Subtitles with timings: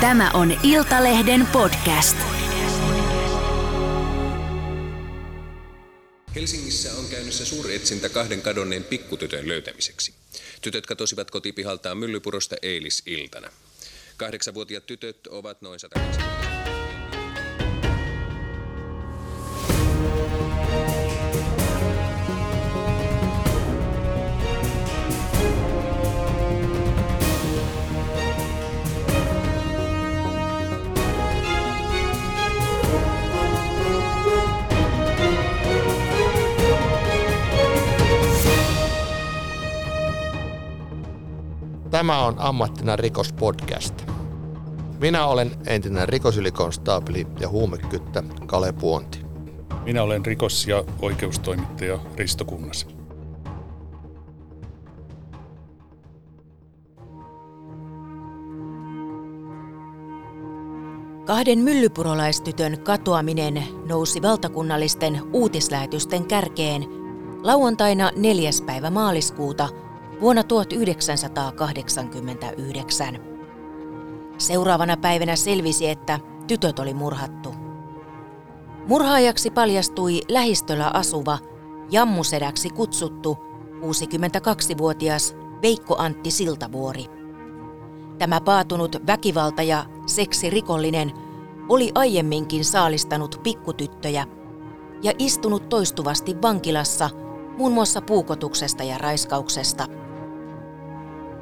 [0.00, 2.16] Tämä on Iltalehden podcast.
[6.34, 10.14] Helsingissä on käynnissä suuretsintä kahden kadonneen pikkutytön löytämiseksi.
[10.62, 13.50] Tytöt katosivat kotipihaltaan Myllypurosta eilisiltana.
[14.16, 16.38] Kahdeksanvuotiaat tytöt ovat noin 120.
[41.90, 43.94] Tämä on Ammattina rikospodcast.
[45.00, 49.20] Minä olen entinen rikosylikonstaapeli ja huumekyttä Kale Puonti.
[49.84, 52.86] Minä olen rikos- ja oikeustoimittaja Risto Kunnas.
[61.26, 66.84] Kahden myllypurolaistytön katoaminen nousi valtakunnallisten uutislähetysten kärkeen
[67.42, 68.50] lauantaina 4.
[68.66, 69.68] päivä maaliskuuta–
[70.20, 73.18] vuonna 1989.
[74.38, 77.54] Seuraavana päivänä selvisi, että tytöt oli murhattu.
[78.88, 81.38] Murhaajaksi paljastui lähistöllä asuva,
[81.90, 83.38] jammusedäksi kutsuttu
[83.80, 87.04] 62-vuotias Veikko Antti Siltavuori.
[88.18, 91.12] Tämä paatunut väkivalta- ja seksirikollinen
[91.68, 94.26] oli aiemminkin saalistanut pikkutyttöjä
[95.02, 97.10] ja istunut toistuvasti vankilassa
[97.58, 99.86] muun muassa puukotuksesta ja raiskauksesta–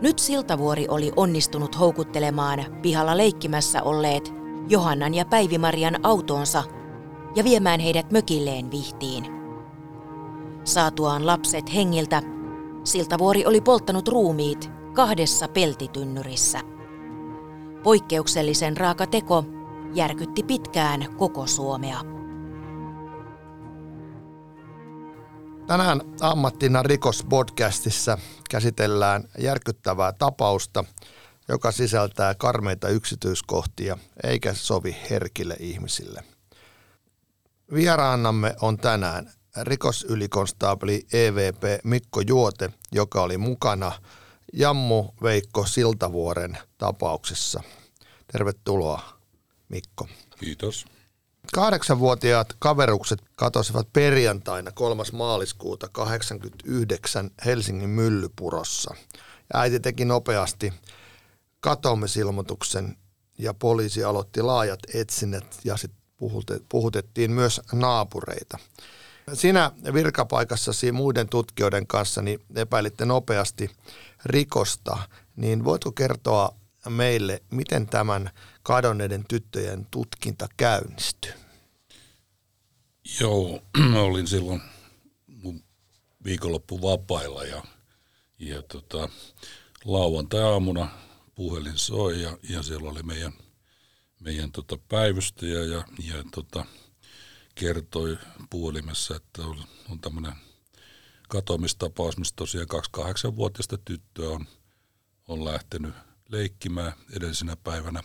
[0.00, 4.34] nyt Siltavuori oli onnistunut houkuttelemaan pihalla leikkimässä olleet
[4.68, 6.62] Johannan ja Päivimarian autoonsa
[7.36, 9.24] ja viemään heidät mökilleen vihtiin.
[10.64, 12.22] Saatuaan lapset hengiltä,
[12.84, 16.60] Siltavuori oli polttanut ruumiit kahdessa peltitynnyrissä.
[17.82, 19.44] Poikkeuksellisen raaka teko
[19.94, 22.15] järkytti pitkään koko Suomea.
[25.66, 28.18] Tänään ammattina rikospodcastissa
[28.50, 30.84] käsitellään järkyttävää tapausta,
[31.48, 36.24] joka sisältää karmeita yksityiskohtia eikä sovi herkille ihmisille.
[37.74, 43.92] Vieraannamme on tänään rikosylikonstaapeli EVP Mikko Juote, joka oli mukana
[44.52, 47.62] Jammu Veikko Siltavuoren tapauksessa.
[48.32, 49.18] Tervetuloa
[49.68, 50.08] Mikko.
[50.40, 50.95] Kiitos.
[51.52, 55.02] Kahdeksanvuotiaat kaverukset katosivat perjantaina 3.
[55.12, 58.94] maaliskuuta 89 Helsingin Myllypurossa.
[59.54, 60.72] Äiti teki nopeasti
[61.60, 62.96] katoamisilmoituksen
[63.38, 66.00] ja poliisi aloitti laajat etsinnät ja sitten
[66.68, 68.58] puhutettiin myös naapureita.
[69.34, 73.70] Sinä virkapaikassasi muiden tutkijoiden kanssa niin epäilitte nopeasti
[74.24, 74.98] rikosta,
[75.36, 76.54] niin voitko kertoa
[76.88, 78.30] meille, miten tämän
[78.66, 81.32] kadonneiden tyttöjen tutkinta käynnistyi?
[83.20, 83.62] Joo,
[84.04, 84.60] olin silloin
[85.26, 85.64] mun
[86.24, 87.64] viikonloppu vapailla ja,
[88.38, 89.08] ja tota,
[89.84, 90.88] lauantai-aamuna
[91.34, 93.32] puhelin soi ja, ja siellä oli meidän,
[94.20, 96.64] meidän tota päivystäjä ja, ja tota,
[97.54, 98.18] kertoi
[98.50, 100.32] puhelimessa, että on, on tämmöinen
[101.28, 102.66] katoamistapaus, missä tosiaan
[102.98, 104.46] 28-vuotiaista tyttöä on,
[105.28, 105.94] on lähtenyt
[106.28, 108.02] leikkimään edellisenä päivänä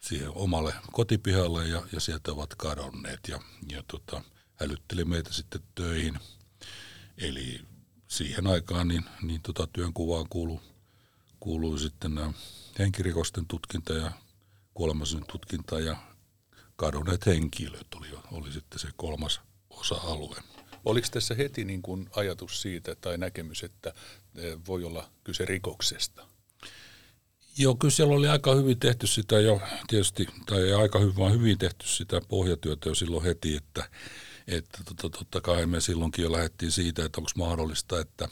[0.00, 4.22] siihen omalle kotipihalle ja, ja sieltä ovat kadonneet ja, ja tota,
[4.54, 6.18] hälytteli meitä sitten töihin.
[7.18, 7.60] Eli
[8.08, 10.58] siihen aikaan niin, niin tota työnkuvaan kuului,
[11.40, 12.32] kuului sitten nämä
[12.78, 14.12] henkirikosten tutkinta ja
[14.74, 15.96] kuolemaisen tutkinta ja
[16.76, 20.36] kadonneet henkilöt oli, oli sitten se kolmas osa-alue.
[20.84, 23.94] Oliko tässä heti niin kuin ajatus siitä tai näkemys, että
[24.66, 26.29] voi olla kyse rikoksesta?
[27.58, 31.32] Joo, kyllä siellä oli aika hyvin tehty sitä jo tietysti, tai ei aika hyvin, vaan
[31.32, 33.90] hyvin tehty sitä pohjatyötä jo silloin heti, että,
[34.46, 38.28] että totta, totta kai me silloinkin jo lähdettiin siitä, että onko mahdollista, että,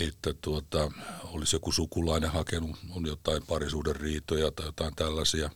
[0.00, 0.92] että tuota,
[1.24, 5.50] olisi joku sukulainen hakenut, on jotain parisuuden riitoja tai jotain tällaisia.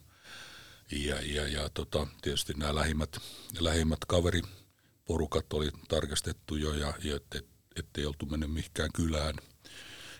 [0.92, 3.16] Ja, ja, ja tota, tietysti nämä lähimmät,
[3.58, 7.40] lähimmät kaveriporukat oli tarkastettu jo ja, ja ettei
[7.76, 9.34] et, et oltu mennyt mihinkään kylään–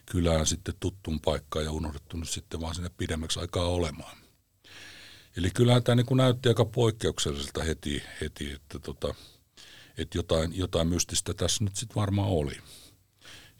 [0.06, 4.16] kylään sitten tuttuun paikkaan ja unohdettu nyt sitten vaan sinne pidemmäksi aikaa olemaan.
[5.36, 9.14] Eli kyllähän tämä niin näytti aika poikkeukselliselta heti, heti että, tota,
[9.98, 12.56] että jotain, jotain mystistä tässä nyt sitten varmaan oli.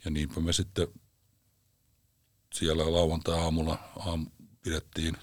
[0.05, 0.87] Ja niinpä me sitten
[2.53, 4.27] siellä lauantai-aamulla aam,
[4.61, 5.17] pidettiin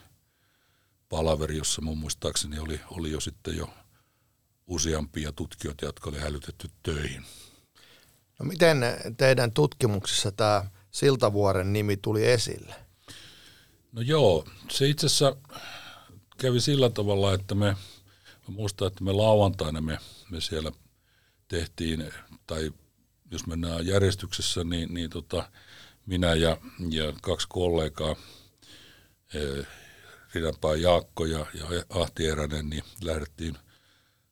[1.08, 3.74] palaveri, jossa mun muistaakseni oli, oli jo sitten jo
[4.66, 7.24] useampia tutkijoita, jotka oli hälytetty töihin.
[8.38, 8.78] No miten
[9.16, 12.74] teidän tutkimuksessa tämä Siltavuoren nimi tuli esille?
[13.92, 15.36] No joo, se itse asiassa
[16.36, 17.76] kävi sillä tavalla, että me, mä
[18.48, 19.98] muistan, että me lauantaina me,
[20.30, 20.72] me siellä
[21.48, 22.12] tehtiin,
[22.46, 22.72] tai
[23.30, 25.50] jos mennään järjestyksessä, niin, niin tota,
[26.06, 26.56] minä ja,
[26.90, 28.16] ja kaksi kollegaa,
[29.34, 29.66] eh,
[30.34, 33.58] Ridanpää Jaakko ja, ja Ahti Eränen, niin lähdettiin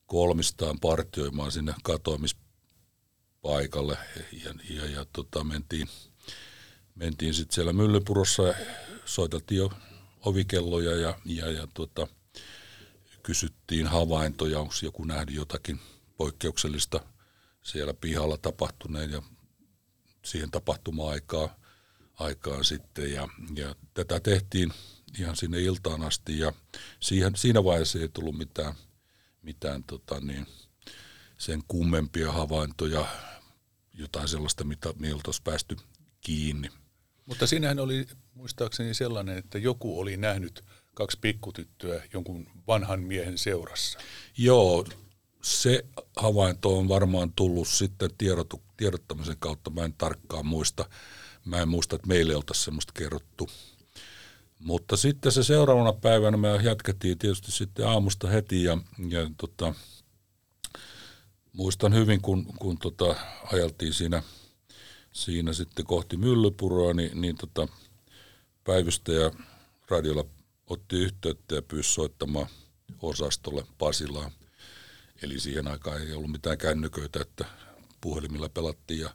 [0.07, 3.99] kolmistaan partioimaan sinne katoamispaikalle
[4.45, 5.89] ja, ja, ja tota, mentiin,
[7.01, 8.55] mentiin sitten siellä Myllypurossa ja
[9.05, 9.73] soiteltiin jo
[10.25, 12.07] ovikelloja ja, ja, ja tota,
[13.23, 15.81] kysyttiin havaintoja, onko joku nähnyt jotakin
[16.17, 17.01] poikkeuksellista
[17.63, 19.23] siellä pihalla tapahtuneen ja
[20.25, 21.51] siihen tapahtuma-aikaan
[22.21, 24.73] aikaan sitten ja, ja tätä tehtiin
[25.19, 26.53] ihan sinne iltaan asti ja
[27.01, 28.75] siihen, siinä vaiheessa ei tullut mitään,
[29.43, 30.47] mitään tota niin,
[31.39, 33.07] sen kummempia havaintoja,
[33.95, 35.77] jotain sellaista, mitä, miltä olisi päästy
[36.21, 36.80] kiinni.
[37.31, 43.99] Mutta siinähän oli muistaakseni sellainen, että joku oli nähnyt kaksi pikkutyttöä jonkun vanhan miehen seurassa.
[44.39, 44.85] Joo,
[45.43, 45.85] se
[46.17, 50.85] havainto on varmaan tullut sitten tiedotu, tiedottamisen kautta, mä en tarkkaan muista.
[51.45, 53.51] Mä en muista, että meille oltaisiin semmoista kerrottu.
[54.59, 58.79] Mutta sitten se seuraavana päivänä me jatkettiin tietysti sitten aamusta heti ja,
[59.09, 59.75] ja tota,
[61.53, 63.17] muistan hyvin, kun, kun tota,
[63.53, 64.23] ajeltiin siinä,
[65.13, 67.69] siinä sitten kohti Myllypuroa, niin, niin tota,
[68.65, 69.31] päivystäjä
[69.89, 70.25] radiolla
[70.67, 72.47] otti yhteyttä ja pyysi soittamaan
[73.03, 74.31] osastolle Pasilaan.
[75.23, 77.45] Eli siihen aikaan ei ollut mitään kännyköitä, että
[78.01, 79.11] puhelimilla pelattiin ja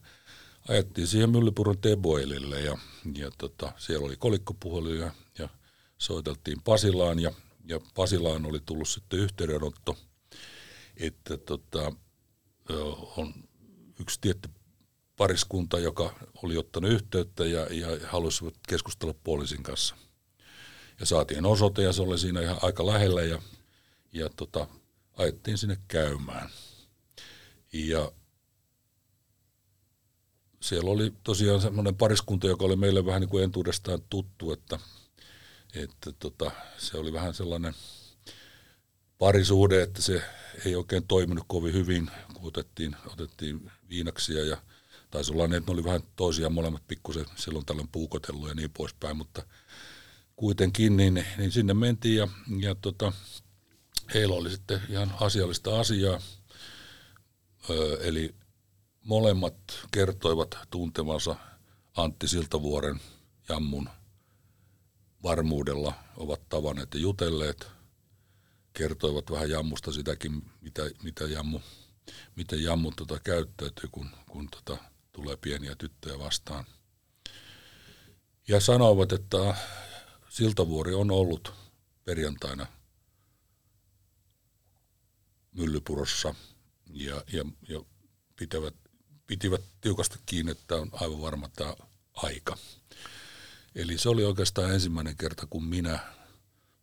[0.69, 2.77] ajettiin siihen Myllypuron Teboilille ja,
[3.17, 5.49] ja tota, siellä oli kolikkopuhelin ja, ja
[5.97, 7.31] soiteltiin Pasilaan ja,
[7.65, 9.97] ja Pasilaan oli tullut sitten yhteydenotto,
[10.97, 11.93] että tota,
[13.17, 13.33] on
[13.99, 14.49] yksi tietty
[15.17, 19.95] pariskunta, joka oli ottanut yhteyttä ja, ja halusi keskustella poliisin kanssa.
[20.99, 23.41] Ja saatiin osoite ja se oli siinä ihan aika lähellä ja,
[24.11, 24.67] ja tota,
[25.17, 26.49] ajettiin sinne käymään.
[27.73, 28.11] Ja
[30.61, 34.79] siellä oli tosiaan semmoinen pariskunta, joka oli meille vähän niin kuin entuudestaan tuttu, että,
[35.73, 37.73] että tota, se oli vähän sellainen
[39.17, 40.21] parisuhde, että se
[40.65, 44.57] ei oikein toiminut kovin hyvin, kun otettiin, otettiin viinaksia ja
[45.15, 48.71] taisi olla niin, että ne oli vähän toisiaan molemmat pikkusen silloin tällöin puukotellut ja niin
[48.71, 49.43] poispäin, mutta
[50.35, 52.27] kuitenkin niin, niin sinne mentiin ja,
[52.59, 53.11] ja tota,
[54.13, 56.21] heillä oli sitten ihan asiallista asiaa,
[57.69, 58.35] öö, eli
[59.03, 59.55] molemmat
[59.91, 61.35] kertoivat tuntemansa
[61.97, 62.99] Antti Siltavuoren
[63.49, 63.89] jammun
[65.23, 67.67] varmuudella, ovat tavanneet ja jutelleet,
[68.73, 71.59] kertoivat vähän jammusta sitäkin, mitä, mitä jammu,
[72.35, 76.65] miten jammu tota käyttäytyy, kun, kun tota, tulee pieniä tyttöjä vastaan.
[78.47, 79.55] Ja sanoivat, että
[80.29, 81.53] Siltavuori on ollut
[82.03, 82.67] perjantaina
[85.51, 86.35] Myllypurossa
[86.89, 87.81] ja, ja, ja
[88.35, 88.75] pitävät
[89.27, 91.73] pitivät tiukasti kiinni, että on aivan varma tämä
[92.13, 92.57] aika.
[93.75, 95.99] Eli se oli oikeastaan ensimmäinen kerta, kun minä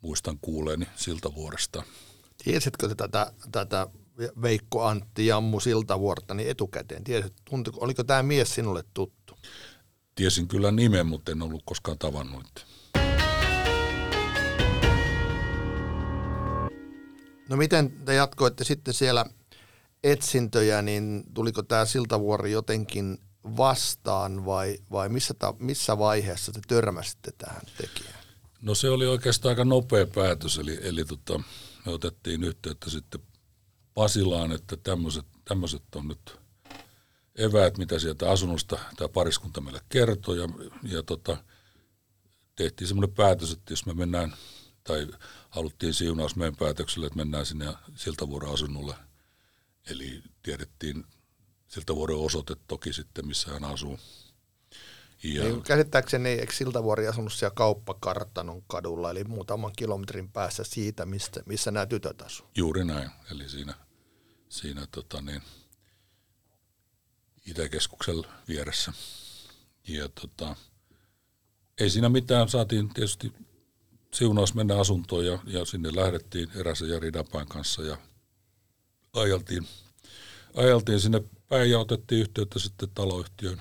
[0.01, 1.83] muistan kuuleeni Siltavuoresta.
[2.45, 3.87] Tiesitkö tätä, tätä
[4.43, 7.05] Veikko Antti Jammu Siltavuorta niin etukäteen?
[7.05, 7.33] Tiesit,
[7.77, 9.39] oliko tämä mies sinulle tuttu?
[10.15, 12.67] Tiesin kyllä nimen, mutta en ollut koskaan tavannut.
[17.49, 19.27] No miten te jatkoitte sitten siellä–
[20.05, 23.19] etsintöjä, niin tuliko tämä Siltavuori jotenkin
[23.57, 28.23] vastaan vai, vai missä, ta, missä vaiheessa te törmäsitte tähän tekijään?
[28.63, 31.41] No se oli oikeastaan aika nopea päätös, eli, eli tota,
[31.87, 33.21] me otettiin yhteyttä sitten
[33.95, 34.77] Pasilaan, että
[35.45, 36.39] tämmöiset, on nyt
[37.37, 40.49] eväät, mitä sieltä asunnosta tämä pariskunta meille kertoi ja,
[40.83, 41.45] ja tota,
[42.57, 44.35] tehtiin semmoinen päätös, että jos me mennään,
[44.85, 45.07] tai
[45.51, 48.95] haluttiin siunaus meidän päätökselle, että mennään sinne Siltavuoren asunnolle–
[49.91, 51.05] Eli tiedettiin
[51.69, 53.99] siltä vuoden osoite toki sitten, missä hän asuu.
[55.25, 61.43] Ja niin, käsittääkseni eikö Siltavuori asunut siellä kauppakartanon kadulla, eli muutaman kilometrin päässä siitä, mistä,
[61.47, 62.51] missä nämä tytöt asuvat.
[62.57, 63.75] Juuri näin, eli siinä,
[64.49, 65.43] siinä tota niin,
[67.47, 68.17] Itäkeskuksen
[68.49, 68.93] vieressä.
[69.89, 70.57] Ja tota,
[71.79, 73.33] ei siinä mitään, saatiin tietysti
[74.15, 77.97] siunaus mennä asuntoon ja, ja sinne lähdettiin erässä Jari Dapan kanssa ja
[79.13, 79.69] ajeltiin,
[80.57, 83.61] ajeltiin sinne päin ja otettiin yhteyttä sitten taloyhtiön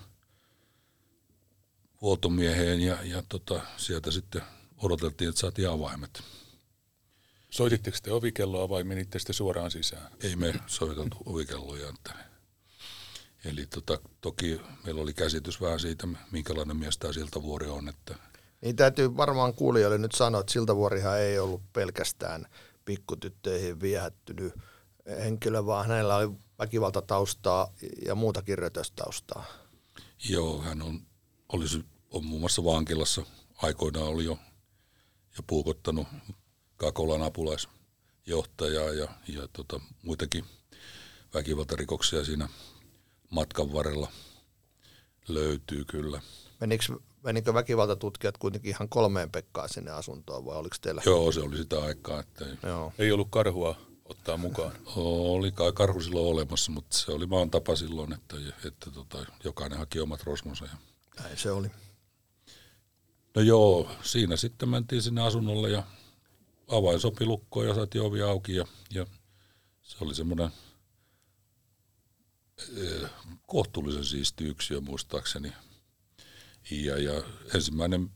[2.02, 4.42] huoltomieheen ja, ja tota, sieltä sitten
[4.78, 6.24] odoteltiin, että saatiin avaimet.
[7.50, 10.12] Soititteko te ovikelloa vai menitte sitten suoraan sisään?
[10.24, 11.90] Ei me soiteltu ovikelloja.
[11.90, 12.14] Että,
[13.46, 17.90] eli tota, toki meillä oli käsitys vähän siitä, minkälainen mies tämä vuori on.
[17.90, 18.16] Että.
[18.62, 22.48] Niin täytyy varmaan kuulijoille nyt sanoa, että Siltavuorihan ei ollut pelkästään
[22.86, 24.54] pikkutyttöihin viehättynyt
[25.20, 27.74] henkilö, vaan hänellä oli väkivaltataustaa
[28.06, 29.46] ja muutakin rötöstaustaa.
[30.30, 31.02] Joo, hän on,
[31.54, 33.26] olisi, on muun muassa vankilassa
[33.62, 34.38] aikoinaan oli jo
[35.38, 36.08] ja puukottanut
[36.78, 40.46] Kakolan apulaisjohtajaa ja, ja tota, muitakin
[41.34, 42.50] väkivaltarikoksia siinä
[43.30, 44.12] matkan varrella
[45.28, 46.22] löytyy kyllä.
[46.60, 46.84] Menikö,
[47.24, 51.02] menikö väkivaltatutkijat kuitenkin ihan kolmeen Pekkaan sinne asuntoon vai oliko teillä?
[51.06, 52.20] Joo, se oli sitä aikaa.
[52.20, 52.94] Että ei, Joo.
[52.98, 54.72] Ei ollut karhua ottaa mukaan.
[54.96, 59.80] oli kai karhu silloin olemassa, mutta se oli maan tapa silloin, että, että tota, jokainen
[59.80, 60.66] haki omat rosmonsa.
[60.66, 60.72] Ja...
[61.20, 61.68] Näin se oli.
[63.36, 65.84] No joo, siinä sitten mentiin sinne asunnolle ja
[66.68, 69.06] avain sopi lukkoon ja saatiin ovi auki ja, ja
[69.82, 70.50] se oli semmoinen
[72.78, 73.10] eh,
[73.48, 75.54] kohtuullisen siisti yksiö muistaakseni.
[76.72, 77.24] Ja, ja
[77.56, 78.12] ensimmäinen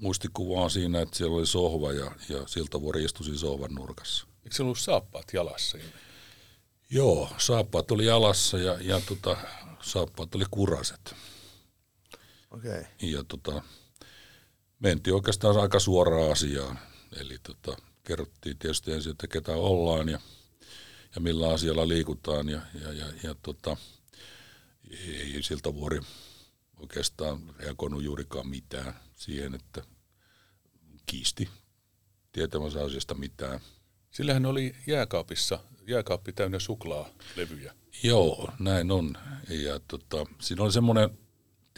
[0.00, 4.26] muistikuva on siinä, että siellä oli sohva ja, ja Siltavuori istui siinä sohvan nurkassa.
[4.44, 5.78] Eikö se ollut saappaat jalassa?
[6.90, 9.36] Joo, saappaat oli jalassa ja, ja tota,
[9.82, 11.14] saappaat oli kuraset.
[12.58, 12.80] Okei.
[12.80, 12.84] Okay.
[13.00, 13.62] Ja tota,
[14.78, 16.78] mentiin oikeastaan aika suoraan asiaan.
[17.16, 20.20] Eli tota, kerrottiin tietysti ensin, että ketä ollaan ja,
[21.14, 22.48] ja millä asialla liikutaan.
[22.48, 23.76] Ja, ja, ja, ja tota,
[24.90, 26.00] ei siltä vuori
[26.76, 29.82] oikeastaan reagoinut juurikaan mitään siihen, että
[31.06, 31.48] kiisti
[32.32, 33.60] tietämänsä asiasta mitään.
[34.10, 37.74] Sillähän oli jääkaapissa, jääkaappi täynnä suklaalevyjä.
[38.02, 39.16] Joo, näin on.
[39.48, 41.27] Ja tota, siinä oli semmoinen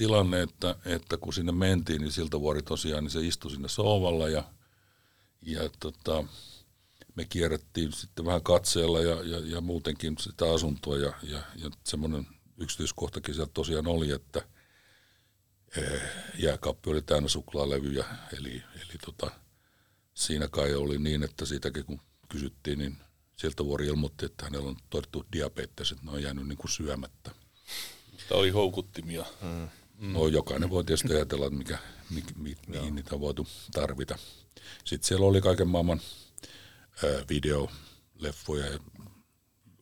[0.00, 4.28] tilanne, että, että kun sinne mentiin, niin siltä vuori tosiaan, niin se istui sinne sohvalla
[4.28, 4.44] ja,
[5.42, 6.24] ja tota,
[7.14, 12.26] me kierrettiin sitten vähän katseella ja, ja, ja muutenkin sitä asuntoa ja, ja, ja semmoinen
[12.56, 14.42] yksityiskohtakin sieltä tosiaan oli, että
[15.76, 16.02] eh,
[16.38, 18.04] jääkaappi oli täynnä suklaalevyjä,
[18.38, 19.30] eli, eli tota,
[20.14, 22.96] siinä kai oli niin, että siitäkin kun kysyttiin, niin
[23.36, 27.30] sieltä vuori ilmoitti, että hänellä on todettu diabetes, että ne on jäänyt niin kuin syömättä.
[28.28, 29.24] Tämä oli houkuttimia.
[29.42, 29.68] Mm.
[30.00, 31.78] No jokainen voi tietysti ajatella, että mikä,
[32.10, 34.18] mi, mi, mihin niitä on voitu tarvita.
[34.84, 36.00] Sitten siellä oli kaiken maailman
[37.04, 38.78] ää, videoleffoja ja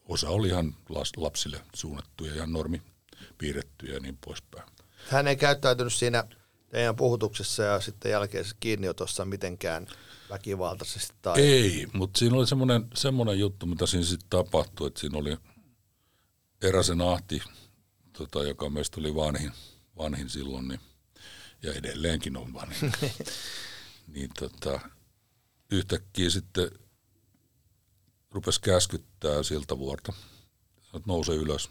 [0.04, 0.76] osa oli ihan
[1.16, 2.82] lapsille suunnattuja, ihan normi
[3.38, 4.68] piirrettyjä ja niin poispäin.
[5.08, 6.24] Hän ei käyttäytynyt siinä
[6.68, 9.86] teidän puhutuksessa ja sitten jälkeisessä kiinniotossa mitenkään
[10.30, 11.14] väkivaltaisesti?
[11.22, 11.40] Tai...
[11.40, 15.36] Ei, mutta siinä oli semmoinen, semmoinen juttu, mitä siinä sitten tapahtui, että siinä oli
[16.62, 17.42] eräsen ahti,
[18.12, 19.52] tota, joka meistä oli vanhin,
[19.98, 20.80] vanhin silloin, niin,
[21.62, 22.92] ja edelleenkin on vanhin,
[24.14, 24.80] niin tota,
[25.70, 26.70] yhtäkkiä sitten
[28.30, 30.12] rupesi käskyttää siltä vuorta,
[30.78, 31.70] että nouse ylös.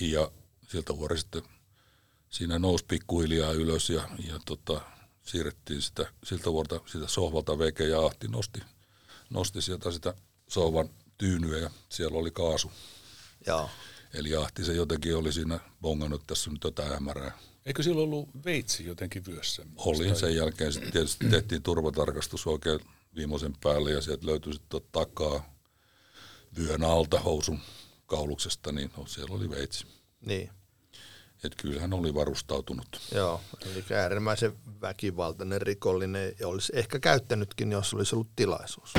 [0.00, 0.32] Ja
[0.68, 1.42] siltä vuori sitten
[2.30, 4.80] siinä nousi pikkuhiljaa ylös ja, ja tota,
[5.22, 8.60] siirrettiin sitä siltä vuorta sitä sohvalta veke ja Ahti nosti,
[9.30, 10.14] nosti sieltä sitä
[10.48, 12.72] sohvan tyynyä ja siellä oli kaasu.
[13.46, 13.70] Joo.
[14.14, 17.38] Eli Ahti se jotenkin oli siinä bongannut, että tässä on nyt jotain hämärää.
[17.66, 19.66] Eikö silloin ollut veitsi jotenkin vyössä?
[19.76, 22.80] Oli, sen jälkeen sitten tietysti tehtiin turvatarkastus oikein
[23.16, 25.54] viimeisen päälle ja sieltä löytyi sitten takaa
[26.58, 27.60] vyön alta housun
[28.06, 29.86] kauluksesta, niin no, siellä oli veitsi.
[30.26, 30.50] Niin.
[31.44, 33.00] Että kyllä hän oli varustautunut.
[33.14, 38.92] Joo, eli äärimmäisen väkivaltainen rikollinen ja olisi ehkä käyttänytkin, jos olisi ollut tilaisuus.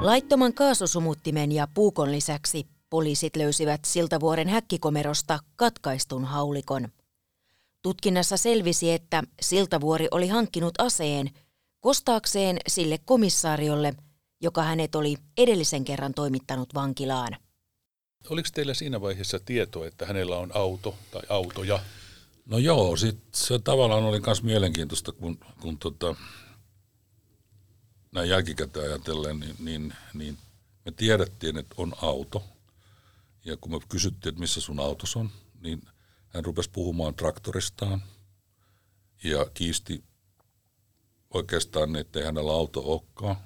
[0.00, 6.88] Laittoman kaasusumuttimen ja puukon lisäksi poliisit löysivät Siltavuoren häkkikomerosta katkaistun haulikon.
[7.82, 11.30] Tutkinnassa selvisi, että Siltavuori oli hankkinut aseen
[11.80, 13.94] kostaakseen sille komissaariolle,
[14.40, 17.36] joka hänet oli edellisen kerran toimittanut vankilaan.
[18.30, 21.78] Oliko teillä siinä vaiheessa tietoa, että hänellä on auto tai autoja?
[22.46, 26.14] No joo, sit se tavallaan oli myös mielenkiintoista, kun, kun tota,
[28.12, 30.38] näin jälkikäteen ajatellen, niin, niin, niin
[30.84, 32.44] me tiedettiin, että on auto.
[33.44, 35.82] Ja kun me kysyttiin, että missä sun autos on, niin
[36.28, 38.02] hän rupesi puhumaan traktoristaan
[39.24, 40.04] ja kiisti
[41.34, 43.36] oikeastaan, että ei hänellä auto olekaan.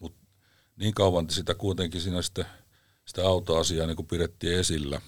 [0.00, 0.26] Mutta
[0.76, 2.46] niin kauan sitä kuitenkin siinä sitten
[3.04, 5.00] sitä autoasiaa niin pidettiin esillä,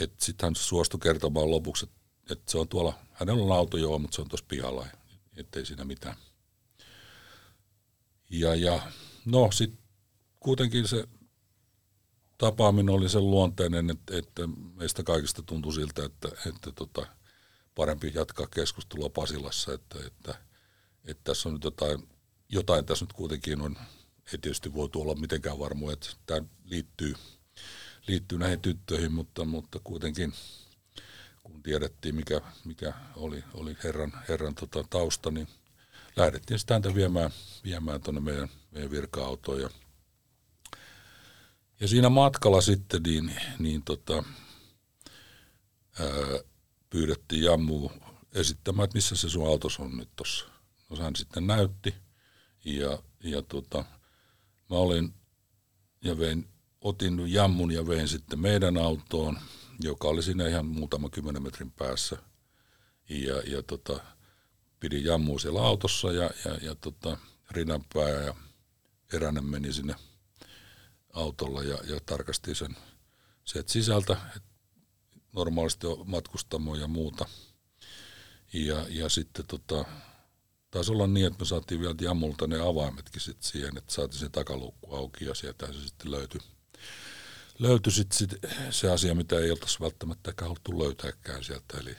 [0.00, 1.90] että sitten hän suostui kertomaan lopuksi,
[2.30, 4.86] että se on tuolla, hänellä on auto joo, mutta se on tuossa pihalla,
[5.36, 6.16] ettei siinä mitään.
[8.30, 8.82] Ja, ja
[9.24, 9.84] no sitten
[10.40, 11.04] kuitenkin se
[12.38, 14.42] tapaaminen oli sen luonteinen, että, että
[14.74, 17.06] meistä kaikista tuntui siltä, että, että tota,
[17.74, 20.34] parempi jatkaa keskustelua Pasilassa, että, että,
[21.04, 22.08] että tässä on nyt jotain,
[22.48, 23.76] jotain tässä nyt kuitenkin on,
[24.32, 27.14] ei tietysti voi olla mitenkään varmoja, että tämä liittyy,
[28.06, 30.32] liittyy näihin tyttöihin, mutta, mutta kuitenkin
[31.42, 35.48] kun tiedettiin, mikä, mikä oli, oli herran, herran tota, tausta, niin
[36.20, 37.30] lähdettiin sitten häntä viemään,
[37.64, 39.60] viemään tuonne meidän, meidän virka-autoon.
[39.60, 39.70] Ja,
[41.80, 44.24] ja siinä matkalla sitten niin, niin tota,
[46.00, 46.08] ää,
[46.90, 47.90] pyydettiin Jammu
[48.34, 50.44] esittämään, että missä se sun autos on nyt tuossa.
[50.90, 51.94] No hän sitten näytti
[52.64, 53.84] ja, ja tota,
[54.70, 55.14] mä olin
[56.04, 56.48] ja vein,
[56.80, 59.38] otin Jammun ja vein sitten meidän autoon,
[59.80, 62.16] joka oli siinä ihan muutama kymmenen metrin päässä.
[63.08, 64.00] Ja, ja tota,
[64.80, 67.18] pidin Jammua siellä autossa ja, ja, ja tota,
[67.50, 68.34] Rinanpää ja
[69.12, 69.94] Eränen meni sinne
[71.12, 72.76] autolla ja, ja tarkasti sen
[73.44, 74.16] sieltä sisältä,
[75.32, 77.26] normaalisti matkustamo ja muuta.
[78.52, 79.84] Ja, ja sitten tota,
[80.70, 84.28] taisi olla niin, että me saatiin vielä Jammulta ne avaimetkin sitten siihen, että saatiin se
[84.28, 86.40] takaluukku auki ja sieltä se sitten löytyi.
[87.58, 88.30] Löytyi sitten sit
[88.70, 91.96] se asia, mitä ei oltaisi välttämättä haluttu löytääkään sieltä, eli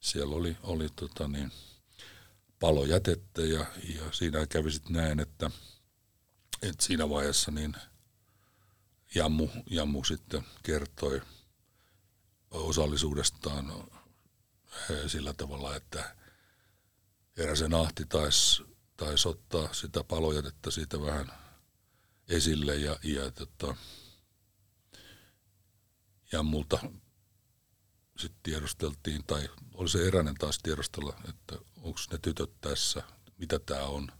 [0.00, 1.52] siellä oli, oli tota niin,
[2.60, 5.50] palojätettä ja, ja siinä kävi sitten näin, että,
[6.62, 7.76] että siinä vaiheessa niin
[9.14, 11.22] Jammu, Jammu sitten kertoi
[12.50, 13.88] osallisuudestaan
[14.90, 16.16] eh, sillä tavalla, että
[17.36, 18.62] eräsen ahti taisi
[18.98, 21.32] tais ottaa sitä palojätettä siitä vähän
[22.28, 23.76] esille ja, ja, tota,
[26.32, 26.78] ja multa
[28.18, 33.02] sitten tiedosteltiin, tai oli se eräinen taas tiedostella, että onko ne tytöt tässä,
[33.38, 34.12] mitä tämä on.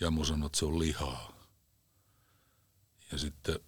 [0.00, 1.46] Jammu sanoi, että se on lihaa.
[3.12, 3.60] Ja sitten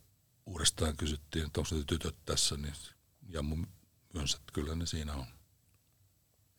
[0.47, 2.75] uudestaan kysyttiin, että onko ne tytöt tässä, niin
[3.29, 3.57] Jammu
[4.15, 5.27] myönsi, että kyllä ne siinä on.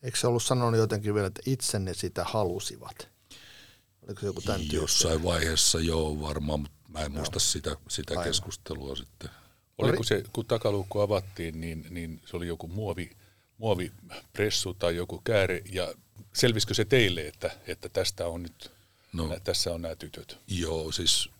[0.02, 3.08] Eikö se ollut sanonut jotenkin vielä, että itse ne sitä halusivat?
[4.02, 8.96] Oliko se joku tämän Jossain vaiheessa joo varmaan, mutta mä en muista sitä, sitä keskustelua
[8.96, 9.30] sitten.
[9.78, 13.10] Oliko se, kun takaluukku avattiin, niin, niin se oli joku muovi,
[13.58, 15.94] muovipressu tai joku kääre, ja
[16.32, 18.72] selvisikö se teille, että, että tästä on nyt,
[19.12, 20.38] no, nä, tässä on nämä tytöt?
[20.46, 21.30] Joo, siis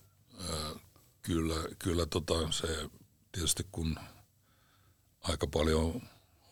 [0.40, 0.80] äh,
[1.22, 2.90] kyllä, kyllä tota, se
[3.32, 3.96] tietysti kun
[5.22, 6.02] aika paljon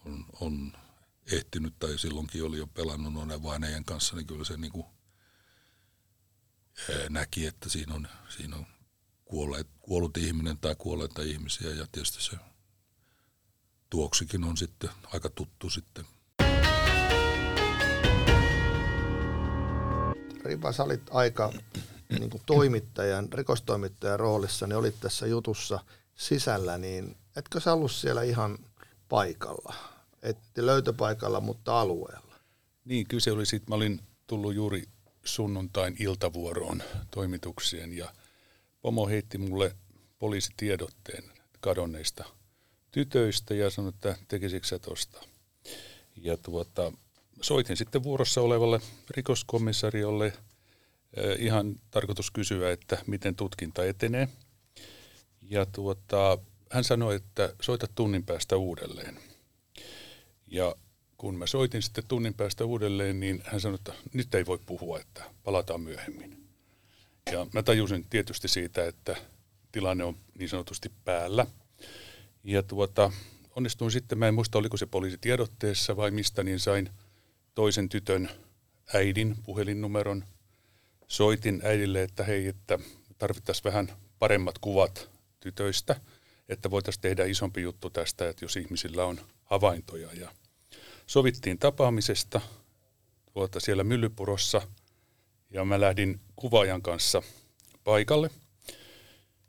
[0.05, 0.73] on, on
[1.33, 4.87] ehtinyt tai silloinkin oli jo pelannut noiden vainejen kanssa, niin kyllä se niin kuin,
[6.91, 8.67] ää, näki, että siinä on, siinä on
[9.35, 12.37] kuolleet, kuollut ihminen tai kuolleita ihmisiä ja tietysti se
[13.91, 16.05] tuoksikin on sitten aika tuttu sitten.
[20.45, 21.53] Ripa, sä olit aika
[22.19, 25.81] niin kuin toimittajan, rikostoimittajan roolissa, niin olit tässä jutussa
[26.15, 28.59] sisällä, niin etkö sä ollut siellä ihan
[29.09, 29.75] paikalla?
[30.23, 32.35] Et löytöpaikalla, mutta alueella.
[32.85, 34.85] Niin, kyse oli siitä, mä olin tullut juuri
[35.25, 38.13] sunnuntain iltavuoroon toimitukseen ja
[38.85, 39.77] pomo heitti mulle
[40.19, 41.25] poliisitiedotteen
[41.61, 42.25] kadonneista
[42.91, 45.21] tytöistä ja sanoi, että tekisikö sä tosta.
[46.17, 46.93] Ja tuota,
[47.41, 54.29] soitin sitten vuorossa olevalle rikoskomissariolle eh, ihan tarkoitus kysyä, että miten tutkinta etenee.
[55.43, 56.39] Ja tuota,
[56.71, 59.19] hän sanoi, että soita tunnin päästä uudelleen.
[60.47, 60.75] Ja
[61.17, 65.01] kun mä soitin sitten tunnin päästä uudelleen, niin hän sanoi, että nyt ei voi puhua,
[65.01, 66.34] että palataan myöhemmin.
[67.33, 69.17] Ja mä tajusin tietysti siitä, että
[69.73, 71.47] tilanne on niin sanotusti päällä.
[72.45, 73.13] Ja tuota,
[73.57, 76.91] onnistuin sitten, mä en muista oliko se poliisi tiedotteessa vai mistä, niin sain
[77.55, 78.31] toisen tytön
[78.95, 80.25] äidin puhelinnumeron.
[81.09, 82.79] Soitin äidille, että hei, että
[83.19, 85.11] tarvittaisiin vähän paremmat kuvat
[85.41, 86.01] tytöistä,
[86.49, 90.09] että voitaisiin tehdä isompi juttu tästä, että jos ihmisillä on havaintoja.
[90.13, 90.31] Ja
[91.07, 92.41] sovittiin tapaamisesta
[93.33, 94.63] tuota siellä Myllypurossa
[95.55, 97.23] ja mä lähdin kuvaajan kanssa
[97.85, 98.31] paikalle.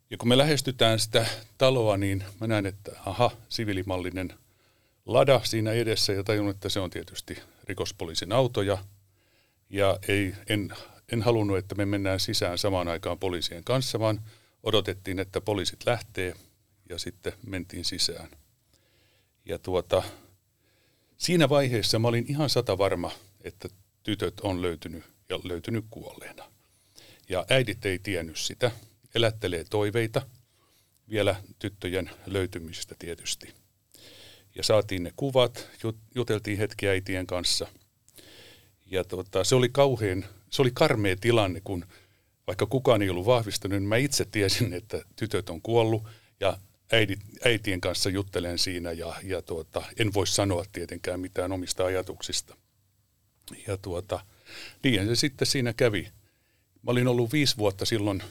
[0.10, 1.26] Ja kun me lähestytään sitä
[1.58, 4.34] taloa, niin mä näen, että aha, sivilimallinen
[5.06, 8.78] lada siinä edessä ja tajun, että se on tietysti rikospoliisin auto ja,
[9.70, 10.74] ja ei, en,
[11.12, 14.22] en halunnut, että me mennään sisään samaan aikaan poliisien kanssa, vaan
[14.64, 16.34] odotettiin, että poliisit lähtee
[16.90, 18.30] ja sitten mentiin sisään.
[19.46, 20.04] Ja tuota,
[21.18, 23.12] Siinä vaiheessa mä olin ihan sata varma,
[23.44, 23.70] että
[24.04, 26.52] tytöt on löytynyt ja löytynyt kuolleena.
[27.30, 28.72] Ja äidit ei tiennyt sitä.
[29.16, 30.22] Elättelee toiveita
[31.10, 33.54] vielä tyttöjen löytymisestä tietysti.
[34.56, 35.70] Ja saatiin ne kuvat,
[36.16, 37.68] juteltiin hetki äitien kanssa.
[38.86, 41.86] Ja tota, se oli kauhean, se oli karmea tilanne, kun
[42.48, 46.04] vaikka kukaan ei ollut vahvistanut, niin mä itse tiesin, että tytöt on kuollut
[46.40, 46.58] ja
[46.92, 52.56] äidit, äitien kanssa juttelen siinä ja, ja tuota, en voi sanoa tietenkään mitään omista ajatuksista.
[53.68, 54.20] Ja tuota,
[54.84, 56.12] niin se sitten siinä kävi.
[56.82, 58.24] Mä olin ollut viisi vuotta silloin,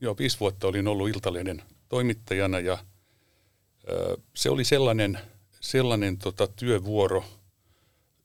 [0.00, 2.78] joo viisi vuotta olin ollut Iltalehden toimittajana ja
[3.90, 5.18] ö, se oli sellainen
[5.62, 7.24] sellainen tota, työvuoro,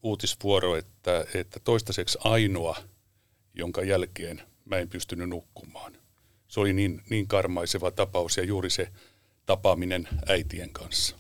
[0.04, 2.78] uutisvuoro, että, että toistaiseksi ainoa,
[3.54, 5.98] jonka jälkeen mä en pystynyt nukkumaan.
[6.48, 8.92] Se oli niin, niin karmaiseva tapaus ja juuri se
[9.46, 11.16] tapaaminen äitien kanssa.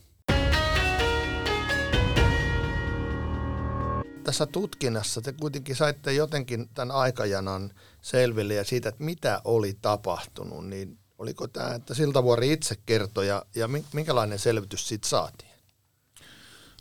[4.28, 10.68] Tässä tutkinnassa te kuitenkin saitte jotenkin tämän aikajanan selville ja siitä, että mitä oli tapahtunut,
[10.68, 15.52] niin oliko tämä, että Siltavuori itse kertoi ja, ja minkälainen selvitys siitä saatiin?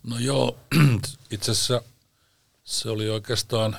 [0.03, 0.59] No joo,
[1.31, 1.83] itse asiassa
[2.65, 3.77] se oli oikeastaan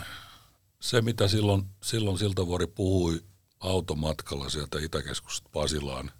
[0.79, 3.23] se, mitä silloin, silloin Siltavuori puhui
[3.59, 6.11] automatkalla sieltä Itäkeskusta Pasilaan,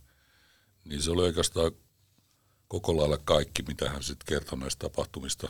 [0.86, 1.72] niin se oli oikeastaan
[2.68, 5.50] koko lailla kaikki, mitä hän sitten kertoi näistä tapahtumista.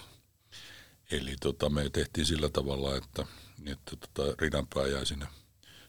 [1.12, 3.26] Eli tota, me tehtiin sillä tavalla, että,
[3.66, 5.28] että tota, Ridanpää jäi sinne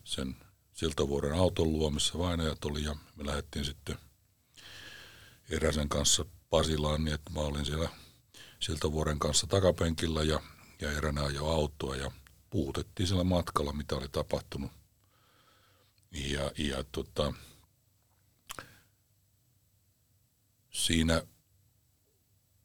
[0.05, 0.37] sen
[0.75, 3.99] Siltavuoren auton luo, missä vainajat oli, ja me lähdettiin sitten
[5.51, 7.89] eräsen kanssa Pasilaan, niin että mä olin siellä
[8.61, 10.41] Siltavuoren kanssa takapenkillä ja,
[10.81, 12.11] ja eränä ajoi autoa ja
[12.51, 14.71] puhutettiin siellä matkalla, mitä oli tapahtunut.
[16.13, 17.33] Ja, ja tota,
[20.71, 21.23] siinä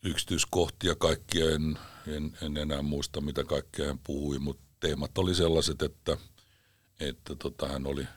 [0.04, 5.82] yksityiskohtia kaikkia en, en, en enää muista, mitä kaikkea hän puhui, mutta teemat oli sellaiset,
[5.82, 6.18] että,
[7.00, 8.08] että tota, hän oli,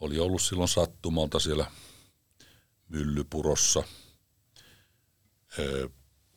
[0.00, 1.70] oli ollut silloin sattumalta siellä
[2.88, 3.82] myllypurossa.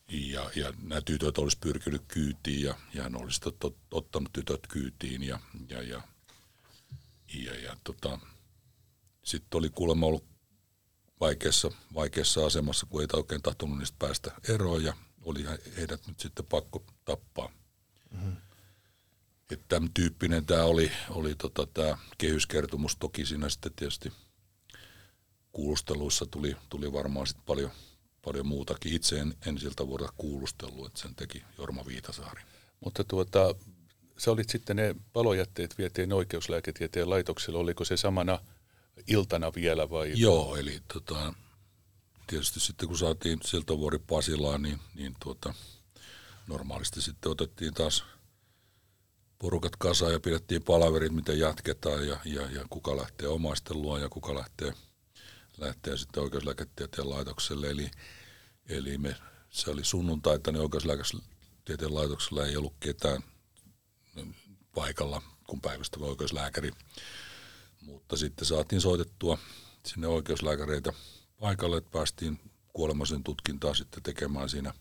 [0.10, 5.24] ja, ja nämä tytöt olisi pyrkinyt kyytiin ja, ja hän olisi tot, ottanut tytöt kyytiin
[5.24, 6.02] ja, ja, ja,
[7.34, 8.20] ja, ja tota,
[9.24, 10.26] sitten oli kuulemma ollut
[11.20, 14.94] vaikeassa, vaikeassa asemassa, kun ei oikein tahtonut niistä päästä eroon ja
[15.26, 15.46] oli
[15.78, 17.52] heidät nyt sitten pakko tappaa.
[18.12, 18.36] Mm-hmm.
[19.52, 22.98] Että tämän tyyppinen tämä oli, oli tota, tämä kehyskertomus.
[22.98, 24.14] Toki siinä sitten tietysti
[25.52, 27.72] kuulusteluissa tuli, tuli varmaan sitten paljon,
[28.22, 28.94] paljon muutakin.
[28.94, 32.42] Itse en, en siltä vuodelta kuulustellut, että sen teki Jorma Viitasaari.
[32.80, 33.56] Mutta tuota,
[34.18, 37.60] sä olit sitten ne palojätteet vietiin oikeuslääketieteen laitokselle.
[37.60, 38.40] Oliko se samana
[39.08, 40.14] iltana vielä vai?
[40.16, 41.34] Joo, eli tota,
[42.30, 45.54] tietysti sitten kun saatiin Siltavuori Pasilaan, niin, niin tuota,
[46.48, 48.04] normaalisti sitten otettiin taas
[49.40, 54.10] porukat kasaan ja pidettiin palaverit, miten jatketaan ja, ja, ja kuka lähtee omaisten luo ja
[54.10, 54.74] kuka lähtee,
[55.58, 57.70] lähtee sitten oikeuslääketieteen laitokselle.
[57.70, 57.92] Eli,
[58.70, 59.16] eli me,
[59.50, 63.24] se oli sunnuntaita, niin oikeuslääketieteen laitoksella ei ollut ketään
[64.76, 66.72] paikalla, kun päivystävä oikeuslääkäri
[67.82, 69.38] mutta sitten saatiin soitettua
[69.86, 70.94] sinne oikeuslääkäreitä
[71.40, 72.40] paikalle, että päästiin
[72.74, 74.74] kuolemaisen tutkintaa sitten tekemään siinä,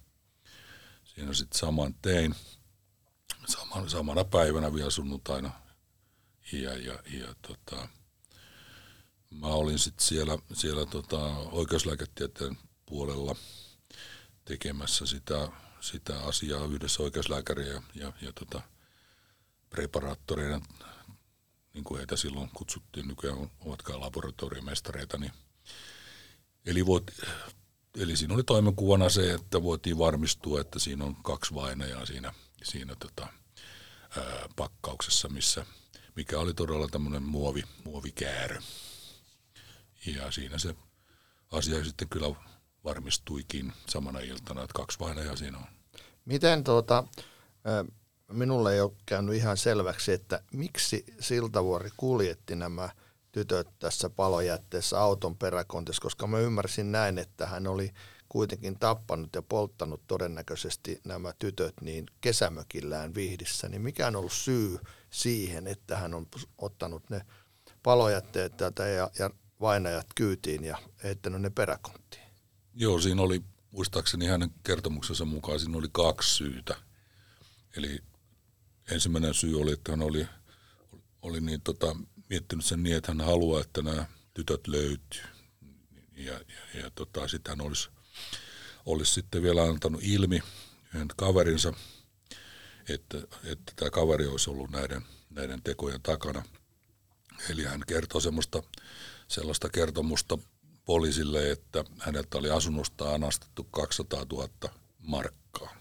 [1.05, 2.35] siinä sitten saman tein.
[3.47, 5.51] Saman, samana päivänä vielä sunnuntaina.
[6.53, 7.89] Ja, ja, ja tota,
[9.31, 13.37] mä olin sitten siellä, siellä tota, oikeuslääketieteen puolella
[14.45, 15.49] tekemässä sitä,
[15.81, 18.63] sitä asiaa yhdessä oikeuslääkäriä ja, ja, ja tota,
[19.71, 20.63] preparaattoreiden
[21.75, 25.19] niin kuin heitä silloin kutsuttiin, nykyään ovatkaan laboratoriomestareita.
[25.19, 25.33] Niin
[26.69, 27.05] eli, voit,
[27.97, 32.97] eli siinä oli toimenkuvana se, että voitiin varmistua, että siinä on kaksi vainajaa siinä, siinä
[32.99, 33.29] tota,
[34.19, 35.67] ää, pakkauksessa, missä,
[36.17, 38.59] mikä oli todella tämmöinen muovi, muovikäärö.
[40.07, 40.75] Ja siinä se
[41.53, 42.35] asia sitten kyllä
[42.85, 45.65] varmistuikin samana iltana, että kaksi vainajaa siinä on.
[46.25, 47.05] Miten tuota,
[48.33, 52.89] minulle ei ole käynyt ihan selväksi, että miksi Siltavuori kuljetti nämä
[53.33, 57.91] tytöt tässä palojätteessä auton peräkontissa, koska mä ymmärsin näin, että hän oli
[58.29, 64.79] kuitenkin tappanut ja polttanut todennäköisesti nämä tytöt niin kesämökillään Vihdissä, niin mikä on ollut syy
[65.11, 66.27] siihen, että hän on
[66.59, 67.21] ottanut ne
[67.83, 72.25] palojätteet täältä ja, ja vainajat kyytiin ja heittänyt ne peräkonttiin?
[72.75, 76.77] Joo, siinä oli muistaakseni hänen kertomuksensa mukaan siinä oli kaksi syytä.
[77.77, 78.01] Eli
[78.91, 80.27] ensimmäinen syy oli, että hän oli,
[81.23, 81.97] oli niin tota,
[82.31, 85.23] miettinyt sen niin, että hän haluaa, että nämä tytöt löytyy.
[86.17, 87.89] Ja, ja, ja tota, sitten hän olisi,
[88.87, 90.43] olisi sitten vielä antanut ilmi
[90.95, 91.73] yhden kaverinsa,
[92.89, 96.43] että, että tämä kaveri olisi ollut näiden, näiden tekojen takana.
[97.51, 98.63] Eli hän kertoo semmoista,
[99.29, 100.39] sellaista kertomusta
[100.85, 104.49] poliisille, että häneltä oli asunnosta anastettu 200 000
[104.99, 105.77] markkaa.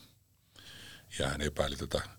[1.19, 2.16] Ja hän epäili tätä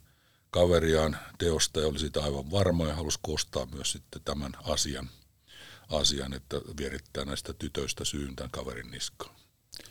[0.51, 5.11] kaveriaan teosta ja oli siitä aivan varma ja halusi kostaa myös sitten tämän asian,
[5.89, 9.35] asian että vierittää näistä tytöistä syyn tämän kaverin niskaan.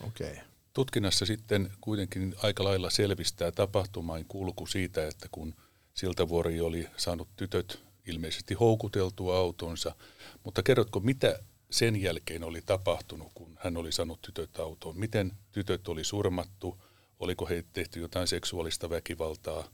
[0.08, 0.32] Okei.
[0.32, 0.44] Okay.
[0.74, 5.56] Tutkinnassa sitten kuitenkin aika lailla selvistää tapahtumain kulku siitä, että kun
[5.94, 9.96] Siltavuori oli saanut tytöt ilmeisesti houkuteltua autonsa,
[10.44, 11.40] mutta kerrotko, mitä
[11.72, 15.00] sen jälkeen oli tapahtunut, kun hän oli saanut tytöt autoon?
[15.00, 16.78] Miten tytöt oli surmattu?
[17.20, 19.68] oliko he tehty jotain seksuaalista väkivaltaa?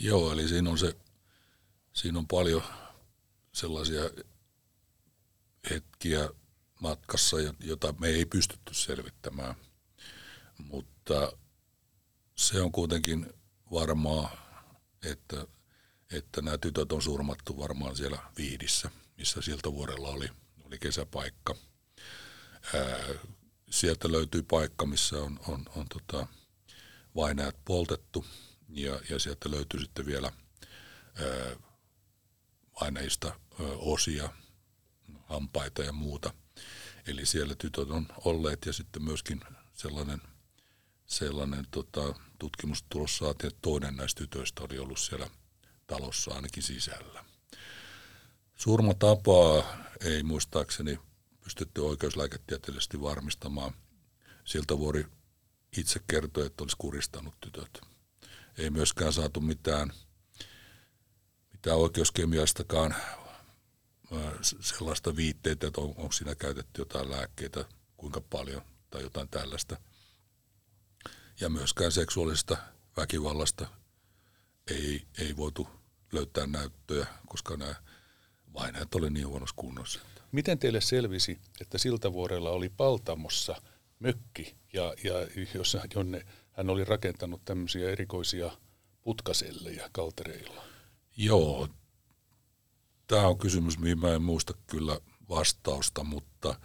[0.00, 0.96] Joo, eli siinä on, se,
[1.92, 2.62] siinä on paljon
[3.52, 4.02] sellaisia
[5.70, 6.28] hetkiä
[6.80, 9.54] matkassa, jota me ei pystytty selvittämään.
[10.58, 11.32] Mutta
[12.36, 13.32] se on kuitenkin
[13.72, 14.36] varmaa,
[15.04, 15.46] että,
[16.12, 20.28] että nämä tytöt on surmattu varmaan siellä Viidissä, missä siltä vuorella oli,
[20.64, 21.54] oli kesäpaikka.
[22.74, 22.98] Ää,
[23.70, 26.26] sieltä löytyy paikka, missä on, on, on tota,
[27.16, 28.24] vainajat poltettu
[28.70, 30.32] ja, ja sieltä löytyy sitten vielä
[31.14, 31.56] ää,
[32.80, 34.30] vainajista ää, osia,
[35.24, 36.32] hampaita ja muuta.
[37.06, 39.40] Eli siellä tytöt on olleet ja sitten myöskin
[39.72, 40.22] sellainen,
[41.06, 45.30] sellainen tota, tutkimustulos saatiin, että toinen näistä tytöistä oli ollut siellä
[45.86, 47.24] talossa ainakin sisällä.
[48.56, 50.98] Surmatapaa ei muistaakseni
[51.44, 53.74] pystytty oikeuslääketieteellisesti varmistamaan.
[54.44, 55.06] Siltä vuori
[55.76, 57.89] itse kertoi, että olisi kuristanut tytöt.
[58.58, 59.92] Ei myöskään saatu mitään,
[61.52, 62.94] mitään oikeuskemiastakaan
[64.60, 67.64] sellaista viitteitä, että on, onko siinä käytetty jotain lääkkeitä,
[67.96, 69.76] kuinka paljon tai jotain tällaista.
[71.40, 72.56] Ja myöskään seksuaalisesta
[72.96, 73.68] väkivallasta
[74.66, 75.68] ei, ei voitu
[76.12, 77.74] löytää näyttöjä, koska nämä
[78.54, 80.00] vainajat oli niin huonossa kunnossa.
[80.32, 83.62] Miten teille selvisi, että Siltavuorella oli Paltamossa
[84.00, 88.50] mökki, ja, ja jossa, jonne hän oli rakentanut tämmöisiä erikoisia
[89.02, 90.62] putkasellejä kaltereilla?
[91.16, 91.68] Joo,
[93.06, 96.60] tämä on kysymys, mihin mä en muista kyllä vastausta, mutta,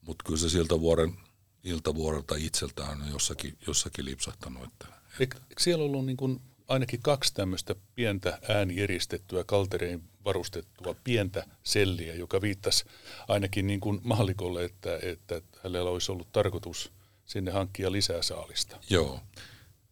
[0.00, 1.16] mutta kyllä se siltä vuoren
[1.64, 4.64] iltavuorelta itseltään on jossakin, jossakin lipsahtanut.
[4.64, 4.86] Että,
[5.20, 5.36] että.
[5.50, 12.40] Eikö siellä ollut niin kuin ainakin kaksi tämmöistä pientä äänieristettyä, kalterein varustettua pientä selliä, joka
[12.40, 12.84] viittasi
[13.28, 16.92] ainakin niin kuin mallikolle, että, että hänellä olisi ollut tarkoitus
[17.24, 18.78] sinne hankkia lisää saalista.
[18.90, 19.20] Joo.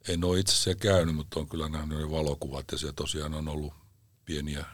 [0.08, 3.48] En ole itse asiassa käynyt, mutta on kyllä nähnyt ne valokuvat ja siellä tosiaan on
[3.48, 3.74] ollut
[4.24, 4.64] pieniä,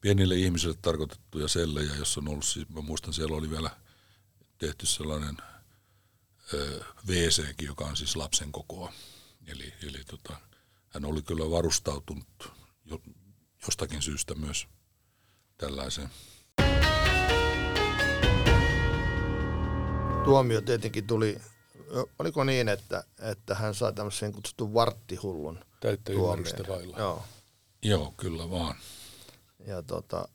[0.00, 3.70] pienille ihmisille tarkoitettuja sellejä, jossa on ollut, siis mä muistan siellä oli vielä
[4.58, 5.36] tehty sellainen
[6.54, 8.92] ö, WC, joka on siis lapsen kokoa.
[9.46, 10.36] Eli, eli tota,
[10.94, 12.52] hän oli kyllä varustautunut
[12.84, 13.00] jo,
[13.66, 14.66] jostakin syystä myös
[15.58, 16.08] tällaiseen.
[20.24, 21.38] Tuomio tietenkin tuli,
[22.18, 26.98] oliko niin, että, että hän sai tämmöisen kutsutun varttihullun Täyttä ymmärrystä vailla.
[26.98, 27.22] Joo.
[27.82, 28.76] Joo, kyllä vaan.
[29.66, 30.28] Ja tota,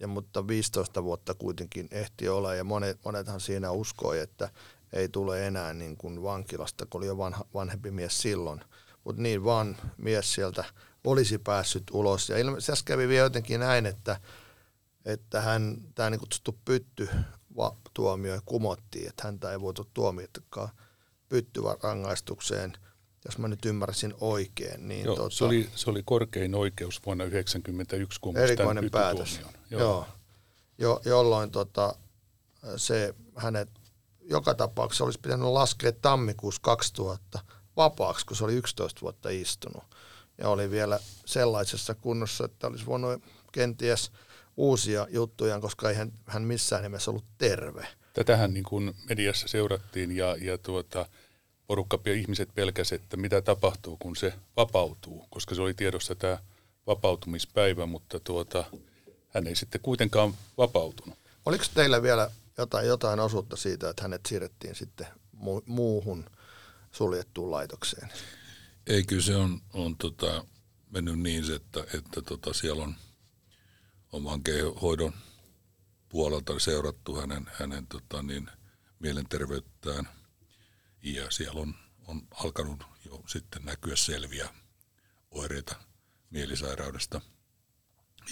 [0.00, 4.50] ja mutta 15 vuotta kuitenkin ehti olla ja monet, monethan siinä uskoi, että
[4.92, 8.60] ei tule enää niin kuin vankilasta, kun oli jo vanha, vanhempi mies silloin–
[9.04, 10.64] mutta niin vaan mies sieltä
[11.04, 12.28] olisi päässyt ulos.
[12.28, 14.20] Ja ilmeisesti kävi vielä jotenkin näin, että,
[15.04, 17.08] että hän, tämä niin kutsuttu pytty
[17.94, 20.68] tuomio kumottiin, että häntä ei voitu tuomitakaan
[21.28, 22.72] pyttyrangaistukseen,
[23.24, 24.88] jos mä nyt ymmärsin oikein.
[24.88, 29.40] Niin Joo, tota, se, oli, se oli korkein oikeus vuonna 1991 kumosi Erikoinen päätös.
[29.70, 29.80] Joo.
[29.80, 30.06] Joo,
[30.78, 31.94] jo, jolloin tota,
[32.76, 33.68] se hänet
[34.30, 37.38] joka tapauksessa olisi pitänyt laskea tammikuussa 2000
[37.76, 39.84] vapaaksi, kun se oli 11 vuotta istunut.
[40.38, 44.12] Ja oli vielä sellaisessa kunnossa, että olisi voinut kenties
[44.56, 47.86] uusia juttuja, koska ei hän, hän missään nimessä ollut terve.
[48.12, 51.06] Tätähän niin kuin mediassa seurattiin ja, ja tuota,
[51.66, 56.38] porukka ja ihmiset pelkäsivät, että mitä tapahtuu, kun se vapautuu, koska se oli tiedossa tämä
[56.86, 58.64] vapautumispäivä, mutta tuota,
[59.28, 61.18] hän ei sitten kuitenkaan vapautunut.
[61.46, 65.06] Oliko teillä vielä jotain, jotain osuutta siitä, että hänet siirrettiin sitten
[65.36, 66.24] mu- muuhun
[66.94, 68.08] suljettuun laitokseen?
[68.86, 70.44] Ei, kyllä se on, on tota,
[70.90, 72.94] mennyt niin, että, että tota, siellä on,
[74.12, 75.12] on vankeinhoidon
[76.08, 78.50] puolelta seurattu hänen, hänen tota, niin,
[78.98, 80.08] mielenterveyttään
[81.02, 81.74] ja siellä on,
[82.06, 84.48] on alkanut jo sitten näkyä selviä
[85.30, 85.74] oireita
[86.30, 87.20] mielisairaudesta.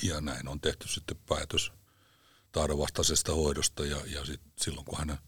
[0.02, 1.72] Ja näin on tehty sitten päätös
[2.52, 5.18] tahdonvastaisesta hoidosta ja, ja sit silloin kun hän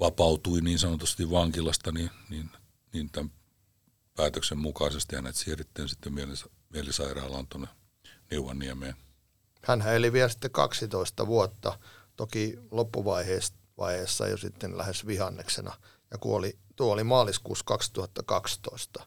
[0.00, 2.50] vapautui niin sanotusti vankilasta, niin, niin,
[2.92, 3.32] niin tämän
[4.16, 7.68] päätöksen mukaisesti hänet siirrettiin sitten mielis- mielisairaalaan tuonne
[8.30, 8.94] Neuvonniemeen.
[9.66, 11.78] Hän eli vielä sitten 12 vuotta,
[12.16, 15.72] toki loppuvaiheessa jo sitten lähes vihanneksena,
[16.10, 19.06] ja kuoli, tuo oli maaliskuussa 2012.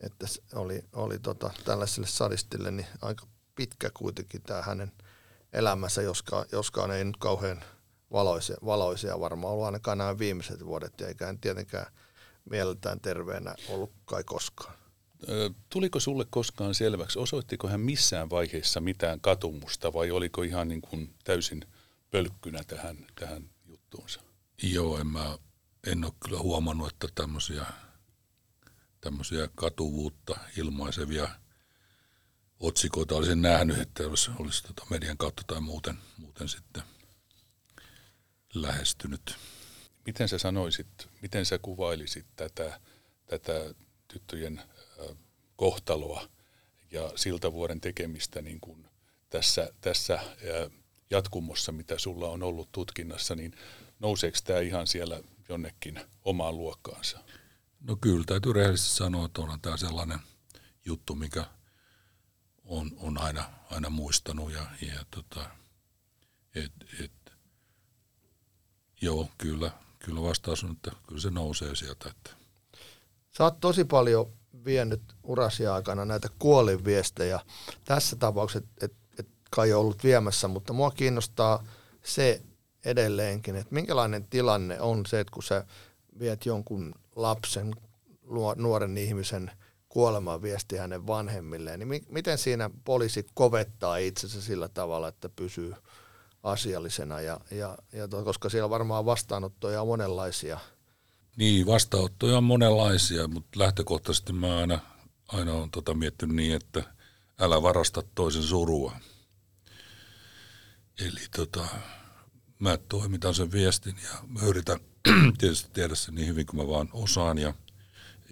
[0.00, 4.92] Että oli, oli tota, tällaiselle sadistille niin aika pitkä kuitenkin tämä hänen
[5.52, 7.64] elämänsä, joskaan, joskaan ei nyt kauhean
[8.12, 11.86] valoisia, valoisia varmaan ollut ainakaan nämä viimeiset vuodet, eikä hän tietenkään
[12.50, 14.74] mieleltään terveenä ollut kai koskaan.
[15.70, 21.14] Tuliko sulle koskaan selväksi, osoittiko hän missään vaiheessa mitään katumusta vai oliko ihan niin kuin
[21.24, 21.64] täysin
[22.10, 24.20] pölkkynä tähän, tähän juttuunsa?
[24.62, 25.38] Joo, en, mä,
[25.86, 27.66] en ole kyllä huomannut, että tämmöisiä
[29.00, 31.28] tämmöisiä katuvuutta ilmaisevia
[32.60, 36.82] otsikoita olisin nähnyt, että olisi, olisi tota median kautta tai muuten, muuten sitten
[38.54, 39.36] lähestynyt.
[40.06, 42.80] Miten sä sanoisit, miten sä kuvailisit tätä,
[43.26, 43.74] tätä
[44.08, 44.62] tyttöjen
[45.56, 46.28] kohtaloa
[46.90, 48.86] ja siltavuoren tekemistä niin kuin
[49.30, 50.18] tässä, tässä
[51.10, 53.54] jatkumossa, mitä sulla on ollut tutkinnassa, niin
[53.98, 57.18] nouseeko tämä ihan siellä jonnekin omaan luokkaansa?
[57.80, 60.18] No kyllä, täytyy rehellisesti sanoa, että onhan tämä sellainen
[60.84, 61.44] juttu, mikä
[62.64, 65.50] on, on aina, aina muistanut ja, ja tota,
[66.54, 67.23] et, et,
[69.00, 72.08] joo, kyllä, kyllä vastaus on, että kyllä se nousee sieltä.
[72.08, 72.30] Että.
[73.30, 74.32] Sä oot tosi paljon
[74.64, 77.40] vienyt urasia aikana näitä kuolinviestejä.
[77.84, 81.64] Tässä tapauksessa, että et, et kai ollut viemässä, mutta mua kiinnostaa
[82.02, 82.42] se
[82.84, 85.64] edelleenkin, että minkälainen tilanne on se, että kun sä
[86.18, 87.74] viet jonkun lapsen,
[88.56, 89.50] nuoren ihmisen
[89.88, 95.74] kuoleman viesti hänen vanhemmilleen, niin mi- miten siinä poliisi kovettaa itsensä sillä tavalla, että pysyy
[96.44, 100.58] asiallisena, ja, ja, ja koska siellä varmaan vastaanottoja on monenlaisia.
[101.36, 104.78] Niin, vastaanottoja on monenlaisia, mutta lähtökohtaisesti mä aina,
[105.28, 106.82] aina olen tota miettinyt niin, että
[107.40, 108.96] älä varasta toisen surua.
[111.00, 111.68] Eli tota,
[112.58, 114.80] mä toimitan sen viestin ja mä yritän
[115.38, 117.54] tietysti tehdä sen niin hyvin kuin mä vaan osaan ja,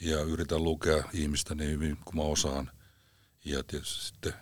[0.03, 2.71] ja yritän lukea ihmistä niin hyvin kuin mä osaan.
[3.45, 4.35] Ja tietysti sitten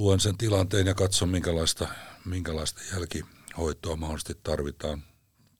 [0.00, 1.88] luen sen tilanteen ja katson minkälaista,
[2.24, 5.02] minkälaista jälkihoitoa mahdollisesti tarvitaan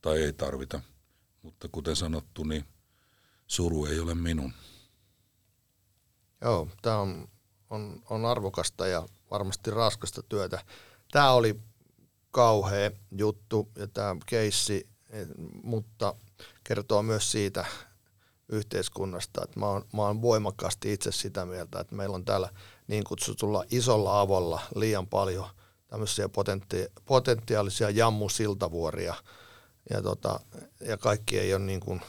[0.02, 0.80] tai ei tarvita.
[1.42, 2.64] Mutta kuten sanottu, niin
[3.46, 4.52] suru ei ole minun.
[6.40, 7.28] Joo, tämä on,
[7.70, 10.64] on, on arvokasta ja varmasti raskasta työtä.
[11.12, 11.60] Tämä oli
[12.30, 14.88] kauhea juttu ja tämä keissi,
[15.62, 16.14] mutta
[16.64, 17.64] kertoo myös siitä
[18.48, 22.48] yhteiskunnasta, että mä oon, mä oon voimakkaasti itse sitä mieltä, että meillä on täällä
[22.90, 25.48] niin kutsutulla isolla avolla liian paljon
[25.86, 29.14] tämmöisiä potentti, potentiaalisia jammusiltavuoria
[29.90, 30.40] ja, tota,
[30.80, 32.00] ja kaikki ei ole niin kuin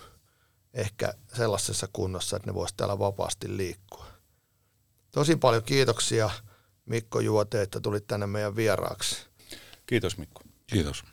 [0.74, 4.06] ehkä sellaisessa kunnossa, että ne voisi täällä vapaasti liikkua.
[5.12, 6.30] Tosi paljon kiitoksia
[6.86, 9.16] Mikko Juote, että tulit tänne meidän vieraaksi.
[9.86, 10.42] Kiitos Mikko.
[10.68, 11.04] Kiitos.